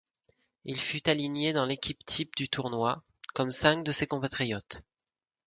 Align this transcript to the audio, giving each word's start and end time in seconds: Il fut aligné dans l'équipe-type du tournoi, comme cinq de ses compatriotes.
Il 0.65 0.79
fut 0.79 1.09
aligné 1.09 1.53
dans 1.53 1.67
l'équipe-type 1.67 2.35
du 2.35 2.49
tournoi, 2.49 3.03
comme 3.35 3.51
cinq 3.51 3.83
de 3.83 3.91
ses 3.91 4.07
compatriotes. 4.07 4.81